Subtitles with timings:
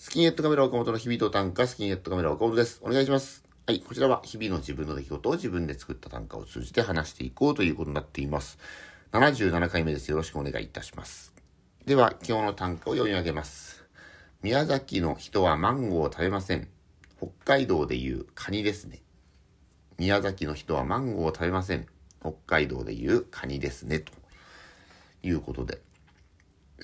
[0.00, 2.78] スキンヘッドカメラ岡本の日々と短歌、スキンヘッドカメラ岡本です。
[2.84, 3.42] お願いします。
[3.66, 8.60] はい、こちらは日々の自分の出来事を自分で作った短歌を通じて話していこうということになっています。
[9.10, 10.08] 77回目です。
[10.12, 11.34] よろしくお願いいたします。
[11.84, 13.84] では、今日の短歌を読み上げます。
[14.40, 16.68] 宮崎の人はマンゴーを食べません。
[17.16, 19.02] 北海道でいうカニですね。
[19.98, 21.88] 宮崎の人はマンゴーを食べません。
[22.20, 23.98] 北海道でいうカニですね。
[23.98, 24.12] と
[25.24, 25.87] いうことで。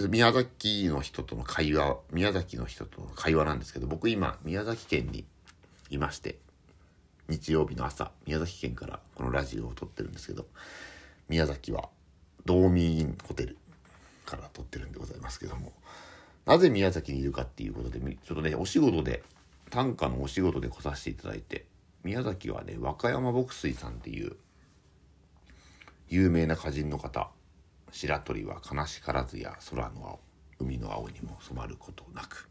[0.00, 5.24] 宮崎の人との会話、宮崎の人との会話なんですけど、僕今、宮崎県に
[5.88, 6.38] いまして、
[7.28, 10.46] 日曜日の朝、宮崎県からこのラジオを撮ってるんですけど、
[11.28, 11.88] 宮崎は
[12.44, 13.56] 道民ホテル
[14.26, 15.72] から撮ってるんでございますけども、
[16.44, 19.22] なぜ宮崎にいるかっていうことで、ちょっとね、お仕事で、
[19.70, 21.66] 短歌のお仕事で来させていただいて、
[22.02, 24.36] 宮崎はね、和歌山牧水さんっていう、
[26.08, 27.30] 有名な歌人の方、
[27.94, 30.20] 白鳥は悲しからずや空の青
[30.58, 32.48] 海の青にも染まることなく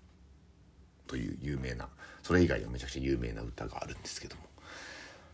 [1.05, 1.89] という有名な
[2.23, 4.41] それ以外にもめちゃくちゃ有名な歌があるんですけども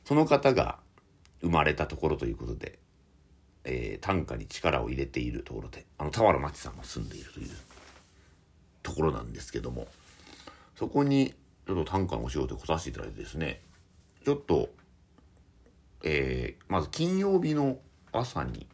[0.03, 0.79] その方が
[1.41, 2.79] 生まれたところということで、
[3.63, 7.49] えー短歌に力を入れているところであの俵町さんも住んでいるという
[8.81, 9.88] ところなんですけども
[10.75, 11.35] そこに
[11.67, 13.61] ちょっと短歌のお仕事で来させていただいてですね
[14.25, 14.69] ちょっと、
[16.03, 17.77] えーまず金曜日の
[18.11, 18.67] 朝に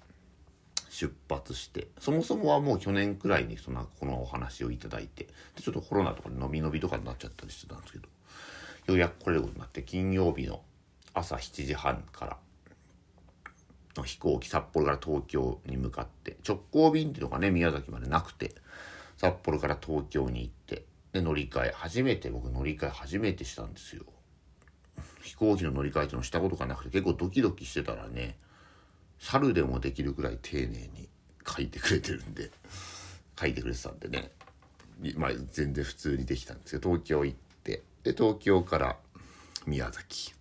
[0.95, 8.07] 出発してそもそもはもう去年くらいにそのこのお話をいただいてでちょっとコロナとかで伸び伸びとかになっちゃったりしてたんですけど
[8.87, 10.61] ようやく来れることになって金曜日の
[11.13, 12.37] 朝7時半から
[13.97, 18.55] の飛行機札幌から東京に向かって直行便っていうのがね宮崎までなくて
[19.17, 24.03] 札幌から東京に行ってで乗り換え初めて僕乗り換え初めてしたんですよ。
[25.23, 28.37] 飛行機の乗り換えっていうのしたことがなくて結構ドキドキしてたらね
[29.25, 31.09] 猿でもできるぐらい丁寧に
[31.47, 32.51] 書いてくれてるんで
[33.39, 34.31] 書いてくれてたんでね。
[35.17, 38.97] まあ全然普通にできたんですけど東京行ってで東京から
[39.65, 40.33] 宮崎。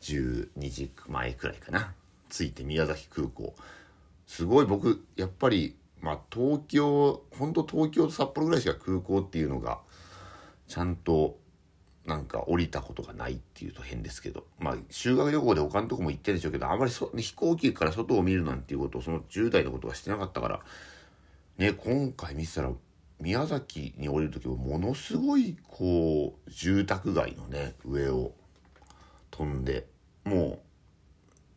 [0.00, 1.94] 12時前くらいかな。
[2.30, 3.54] 着いて宮崎空港。
[4.26, 9.80] すごい僕やっぱりまあ東京本当東京と札幌ぐらいしか空港っていうのが
[10.68, 11.38] ちゃんと
[12.06, 20.60] なんか降りたことがないっていうと変ですけどまあ修学旅行で他のとこも行ってるでしょうけどあまりそ飛行機から外を見るなんていうことをその10代のことはしてなかったから
[21.56, 22.70] ね今回見てたら
[23.20, 28.32] 宮崎に降りる時もものすごいこう住宅街のね上を
[29.30, 29.86] 飛んで
[30.24, 30.60] も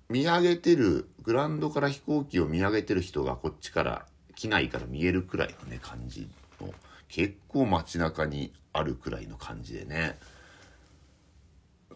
[0.09, 6.29] う見上げてるグラウンドから飛行機を見上げてる人がこっちから機内から見えるくらいのね感じ
[6.61, 6.73] の
[7.09, 10.17] 結構街中にあるくらいの感じでね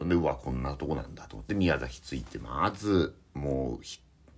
[0.10, 3.86] でうわこんなとこなんだと思って宮崎着いてまずもう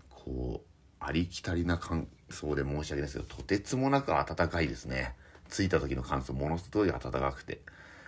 [0.09, 0.67] こう
[0.99, 5.15] ありきたりな感想で申し訳ないですけどとてつもなく暖かいですね。
[5.49, 7.61] 着いた時の感想ものすごい暖かくて。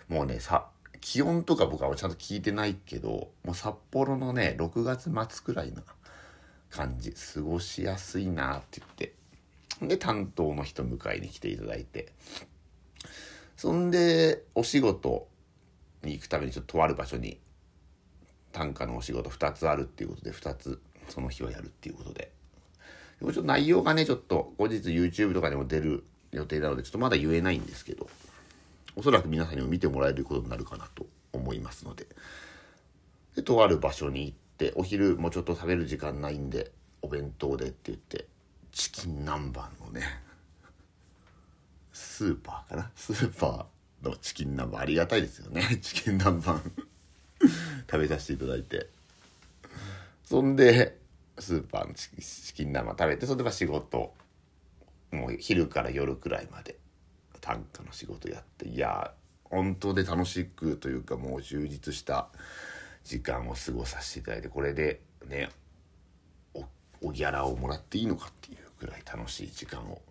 [0.08, 0.68] もうねさ
[1.02, 5.84] 気温とか僕はちゃんと聞いてないけどもう札幌のね6月末くらいな
[6.70, 9.14] 感じ過ごしやすいなって言って
[9.82, 12.12] で担当の人迎えに来ていただいて。
[13.58, 15.28] そんでお仕事
[16.04, 17.40] に行くためにちょっととある場所に
[18.56, 22.32] 短歌のお仕事2つあるっていうことで2つその日はやるっていうことで。
[23.20, 28.10] でもちょっと内容がねちょっと後日 YouTube とかでも出る予定なのでちょっとまだ言えないんですけど
[28.96, 32.08] おそらく皆さんにも見てもらえることになるかなと思いますので。
[33.36, 38.26] でとある場所に行ってお昼もうちょっと食べる時間ないんでお弁当でって言って
[38.72, 40.02] チキン南蛮のね
[41.92, 42.92] スーパーかな？
[42.96, 44.78] スーパーのチキン南蛮。
[44.80, 45.62] ありがたいですよね。
[45.82, 46.60] チキン南蛮。
[47.90, 48.90] 食べさせていただいて。
[50.24, 50.98] そんで
[51.38, 52.10] スーパーのチ
[52.54, 54.14] キン南蛮食べてそれで仕事
[55.12, 56.78] もう昼から夜くらいまで
[57.42, 59.14] 短歌の仕事やっていや
[59.44, 62.30] 本当で楽しくというかもう充実した
[63.04, 65.50] 時間を過ごさせていただいてこれでね
[67.02, 70.02] おギャラをもらっていいのかっていうくらい楽しい時間を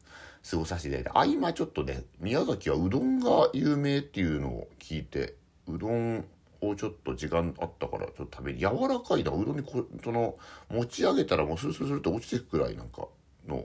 [0.48, 5.34] 過ごさせていただいて合間ちょっとね宮崎はうどんが有名っていうのを聞いて
[5.66, 6.24] うどん
[6.60, 10.36] をちょっと時間あったからちょっと食べる柔らかいだうどんにこその
[10.70, 13.06] 持ち上げたらもうスルスルスルって落ちてくくらいなんか
[13.46, 13.64] の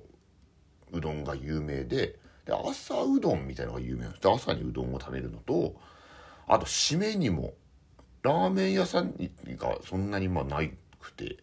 [0.92, 5.76] うどんが有名でで朝うどんみたいなのが有名なんです朝にうどんを食べるのと
[6.48, 7.54] あと締めにも
[8.24, 9.14] ラーメン屋さん
[9.58, 11.38] がそんなにまあないくて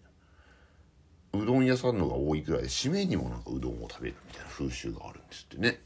[1.32, 5.80] うどん屋さんのが多いぐらいで締めにもなんかうどんを食べるみたいな風習があるんですってね。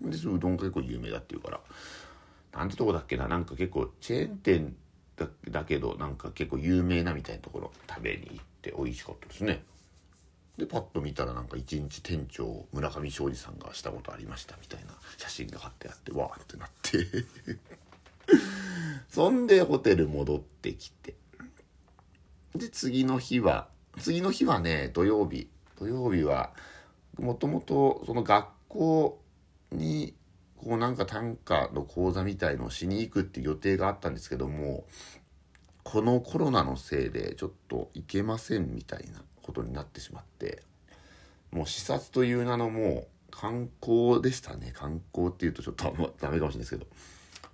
[0.00, 1.60] でそのうどんが結構有名だっていうから
[2.56, 3.28] なんてとこだっけな？
[3.28, 4.76] なんか結構チェーン店
[5.16, 7.72] だだけどなんか結構有名なみたいなところ。
[7.88, 9.62] 食べに行って美味しかったですね。
[10.56, 17.06] でパッと見たらなんか一日店長村上庄司さんがしたことありましたみたいな写真が貼ってあってわーってなって。
[19.10, 21.14] そんでホテル戻ってきて。
[22.54, 23.68] で次の日は
[23.98, 25.50] 次の日はね土曜日。
[25.78, 26.54] 土曜日は
[27.18, 29.22] もともとその学校
[29.72, 30.14] に
[30.56, 34.84] こうなんか短歌の講座みたいのをしに行くっていう予定があったんですけども
[35.82, 40.62] このコロナのせいでちょっと行けませんみたいなことになってしまって
[41.52, 44.72] もう視察という名のもう観光でしたね。
[44.74, 46.86] 観光っていうとちょっとダメかもしれないですけど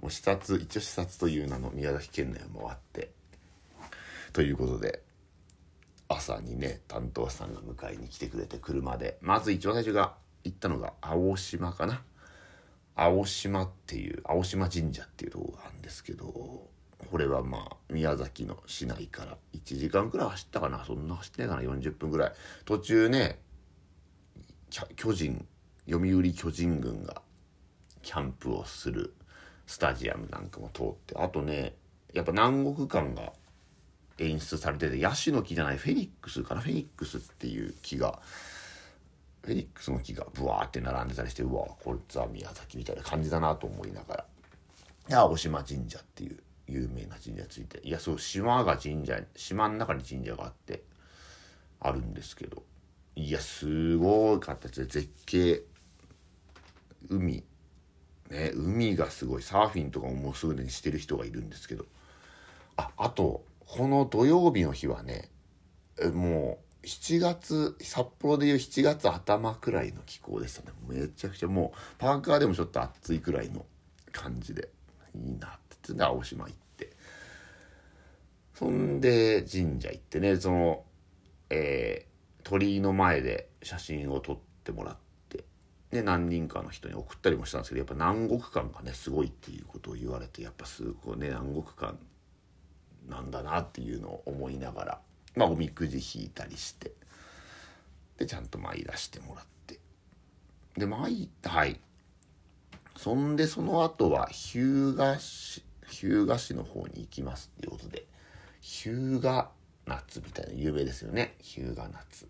[0.01, 3.11] もう視察一応視察という名の宮崎県内を回って
[4.33, 5.03] ということで
[6.09, 9.19] 朝にね担当さんが迎えに来てくれて車で。
[9.21, 10.15] まず一番最初が
[10.45, 12.03] 行ったのが青島かな。
[12.95, 20.85] 青島っていう青島神社っていうとこがあるんですけどこれはまあ宮崎の市内から1時間くらい走ったかな。
[20.85, 21.79] そんな走ってないかな。
[21.79, 22.33] 40分くらい。
[22.65, 23.39] 途中ね
[24.97, 25.47] 巨人
[25.89, 27.21] 読売巨人軍が
[28.03, 29.15] キャンプをする
[29.67, 31.75] スタジアムなんかも通ってあとね
[32.13, 33.33] やっぱ南国感が
[34.19, 36.61] 演出されててヤシの木じゃないフェニックスかな。
[36.61, 38.21] フェニックスっていう木が
[39.43, 44.25] フェニックスの木がブワーって並んでたりしてうわこいつは宮崎みたいな感じだなと思いながら。
[45.09, 50.85] いや青島神社っていう有名な神社ついていやそう島が神社島の中に神社があって
[51.81, 52.63] あるんですけど。
[53.15, 55.63] いやすごかったで絶景
[57.11, 57.45] 海。
[58.31, 59.43] ね海がすごい。
[59.43, 61.85] サーフィンとかももうすぐにしてる人がいるんですけど。
[62.77, 65.31] ああとこの土曜日の日はね
[66.15, 70.69] もう7月札幌でいう7月頭くらいの気候でしたね。
[70.89, 73.65] めちゃくちゃもうパーカーでもちょっと暑いくらいの
[74.11, 74.69] 感じで。
[75.15, 75.77] いいなって。
[75.89, 76.93] 言って青島行って。
[78.55, 80.37] そんで神社行ってね。
[80.37, 80.85] その
[81.55, 84.97] えー、鳥居の前で写真を撮ってもらっ
[85.29, 85.45] て。
[85.91, 91.99] で何人かの人に送ったりもしたんですけどやっぱ南国感がねすごいっていうことを言われてやっぱすごいね南国感
[93.07, 95.01] なんだなっていうのを思いながら。
[95.35, 96.93] まあおみくじ引いたりして
[98.19, 99.79] でちゃんと参らしてもらって。
[100.77, 101.81] で参ったはい。
[102.97, 108.07] そんでその後は日向市日向市の方に行きますっていうことで
[108.61, 109.21] 日向
[109.87, 111.35] 夏みたいな有名ですよね。
[111.41, 112.29] 日向夏。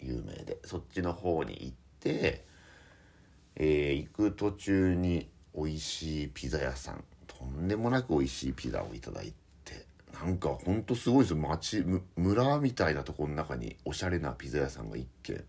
[0.00, 0.58] 有名で。
[0.64, 2.44] そっちの方に行って
[3.56, 7.04] えー、行く途中に美味しいピザ屋さん。
[7.26, 9.32] とんでもなく美味しいピザをいただいて
[10.14, 11.36] なんかほんとすごいですよ。
[11.38, 11.84] 町
[12.16, 15.44] 村みたいなところの中におしゃれなピザ屋さんが一軒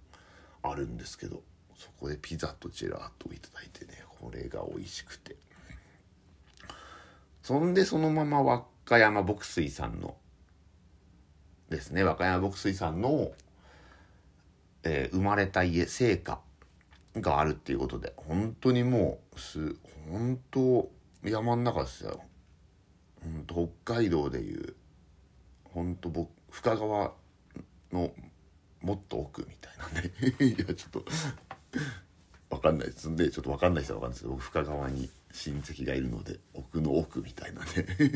[0.63, 1.43] あるんですけど
[1.77, 5.35] そこでピザとジェラートをいただいてねこれが美味しくて。
[7.43, 10.15] そんでそのまま和歌山牧水さんの
[11.69, 13.33] ですね和歌山牧水さんの、
[14.83, 16.39] えー、生まれた家聖火
[17.15, 19.75] があるっていうことで本当にもうす
[20.09, 20.89] 本当
[21.23, 22.23] 山の中ですよ。
[23.25, 24.75] 本当北海道でいう
[25.63, 27.13] 本当僕深川
[27.91, 28.11] の
[28.81, 30.11] もっと奥みたいなね。
[30.45, 31.05] いやちょっと
[32.49, 33.09] わかんないです。
[33.09, 37.67] んでちょっとわかんない人はわかんないですけど僕深川に親戚がいるので奥の奥みたいなね。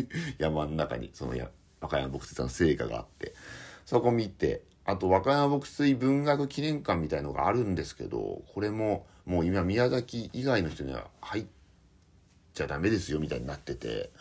[0.37, 1.49] 山の中にそのや
[1.81, 3.33] 和歌山牧水さんの聖火があって
[3.85, 11.45] そこ見てあと和歌山牧水文学記念館みたいのがあるんですけどこれももう今宮崎以外の人には入っ
[12.53, 14.11] ちゃダメですよみたいになってて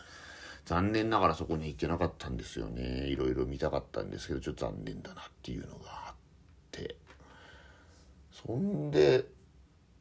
[0.68, 3.06] 残念ながらそこに行けなかったんですよね。
[3.08, 6.14] いろいろ見たかったんですけどちょっと残念だなっていうのがあっ
[6.70, 6.96] て。
[8.30, 9.24] そんで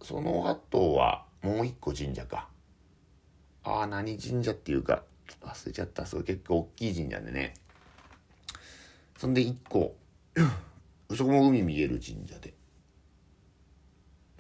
[0.02, 2.50] その後はもう一個神社か。
[3.64, 5.04] ああ何神社っていうか
[5.42, 6.06] 忘れちゃった。
[6.06, 7.54] そう結構大きい神社でね。
[9.18, 9.96] そんで一個
[11.16, 12.54] そこも海見える神社で。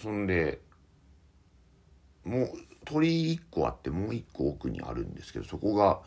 [0.01, 0.59] そんで
[2.25, 2.51] もう
[2.87, 5.99] 鳥居1個あってもう1個奥にあるんですけどそこが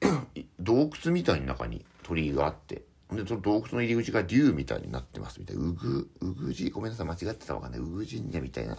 [0.58, 5.62] 洞窟みたいな中に鳥居があってでその洞窟の入り口が竜みたいになってますみたいな。
[5.62, 7.80] うぐうぐじごめんなさい間違ってたわかんない。
[7.80, 8.78] うぐ神社みたいな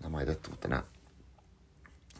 [0.00, 0.84] 名前だって思ったな。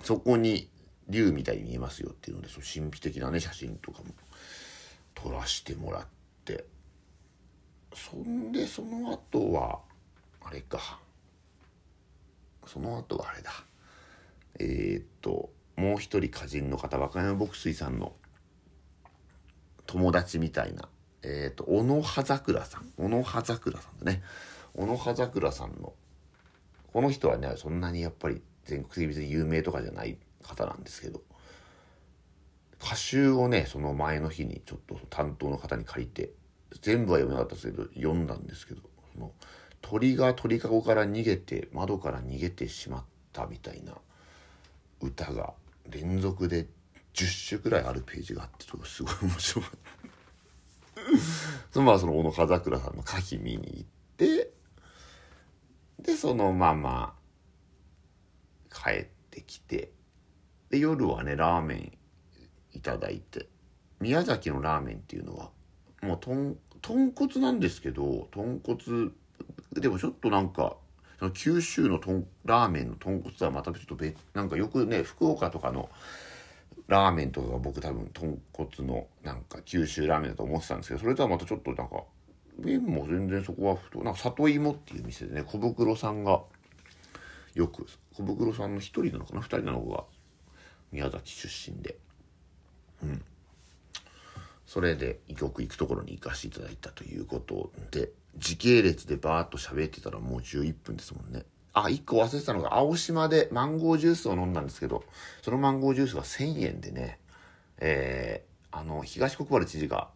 [0.02, 0.68] そこに
[1.08, 4.06] 竜みたいに見えますよっていうのでその神秘的なね写真とかも
[5.14, 6.06] 撮らしてもらっ
[6.44, 6.66] て。
[7.94, 9.78] そんでその後は
[10.42, 11.00] あれか。
[12.66, 13.52] その後はあれだ。
[14.58, 18.12] えー、っともう一人歌人の方和歌山牧水さんの
[19.86, 20.88] 友達みたいな
[21.22, 22.92] えー、っと小野葉桜さん。
[22.96, 24.22] 小野葉桜さんだね。
[24.74, 25.92] 小野葉桜さんの
[26.92, 31.22] この人はねそんなにやっぱり全国的に有名とかじゃない方なんですけど
[32.80, 36.30] 歌集をねその前の日にちょっと担当の方に借りて
[36.80, 38.82] 全部は読めなかったですけど読んだんですけど
[39.14, 39.32] その
[39.80, 43.94] 鳥が鳥かごから逃げて窓から逃げてしまったみたいな
[45.00, 45.52] 歌が
[45.88, 46.67] 連続で
[47.14, 49.71] 10種くらいあるページがあってすごい面白かっ
[51.73, 51.81] た。
[51.81, 53.87] まあその小野風倉さんの歌詞見に行っ
[54.17, 54.50] て
[56.00, 57.14] でそのまま
[58.73, 59.90] 帰ってきて
[60.71, 61.93] で夜はねラーメン
[62.73, 63.47] いただいて
[64.00, 65.50] 宮崎のラーメンっていうのは
[66.02, 69.11] もうとん豚骨なんですけど豚骨
[69.73, 70.76] でもちょっとなんか
[71.18, 75.88] その九州のとんラーメンの豚骨とはまたちょっと別なんかよくね福岡とかの
[76.87, 82.04] ラーメンとかが僕多分豚骨のなんか九州ラーメンだと思ってたんですけどそれとはまたちょっとなんか
[82.58, 86.40] 麺も全然そこは太なんか里芋っていう店でね小袋さんが
[87.54, 90.04] よく小袋さんの1人なのかな2人なのが
[90.92, 91.96] 宮崎出身で。
[93.02, 93.22] うん。
[94.66, 101.45] それでよく行くところに行かせていただいたということで時系列でバーッと喋ってたらもう11分ですもんね。
[101.73, 105.04] あ1個忘れてたのが青島でマンゴージュースを飲んだんですけど
[105.42, 107.18] そのマンゴージュースが1000円でね
[107.80, 110.09] えー、あの東国原知事が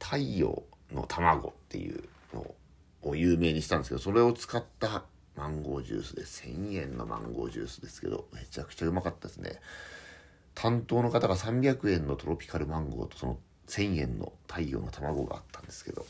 [0.00, 2.02] 太陽の卵っていう
[2.34, 2.54] の
[3.02, 5.04] を有名にしたんですけどそれを使った
[5.36, 9.60] マンゴージュースで1000円のマンゴージュースですけどめちゃくちゃうまかったですね。
[10.54, 16.04] 担当の方が300円のトロピカルマンゴーとその1000円の太陽の卵があったんですけど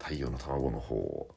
[0.00, 1.28] 太陽の卵の方を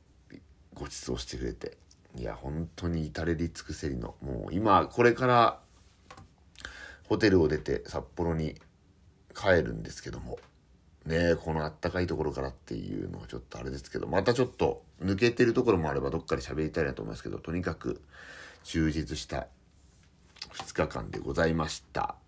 [0.74, 1.78] ご馳走してくれて
[2.16, 5.60] いや本当に至れり尽くせりのもう今これから
[7.08, 8.56] ホテルを出て札幌に
[9.36, 10.40] 帰るんですけども
[11.06, 18.02] ねこのあったかいところからっていうのはちょっとあれですけどまたちょっと抜けてるところもあればどっかで喋りたいなと思いますけどとにかく
[18.64, 19.48] 充実した
[20.54, 22.23] 2日間でございました。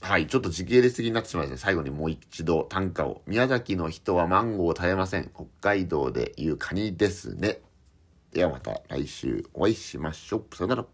[0.00, 1.66] はい、ちょっと時系列的になってしまいました。
[1.66, 3.22] 最後にもう一度短歌を。
[3.26, 5.30] 宮崎の人はマンゴーを食べません。
[5.34, 7.60] 北海道で言うカニですね。
[8.32, 10.56] ではまた来週お会いしましょう。
[10.56, 10.88] さよなら。